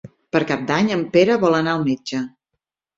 [0.35, 2.27] Per Cap d'Any en Pere vol anar al metge.